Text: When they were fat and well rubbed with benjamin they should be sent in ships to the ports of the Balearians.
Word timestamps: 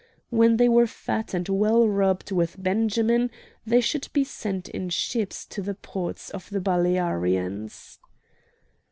When 0.31 0.57
they 0.57 0.67
were 0.67 0.87
fat 0.87 1.35
and 1.35 1.47
well 1.47 1.87
rubbed 1.87 2.31
with 2.31 2.55
benjamin 2.57 3.29
they 3.67 3.81
should 3.81 4.07
be 4.13 4.23
sent 4.23 4.67
in 4.67 4.89
ships 4.89 5.45
to 5.45 5.61
the 5.61 5.75
ports 5.75 6.31
of 6.31 6.49
the 6.49 6.59
Balearians. 6.59 7.99